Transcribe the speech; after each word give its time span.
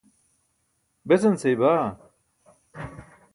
Besan 1.07 1.35
seybaa? 1.41 1.85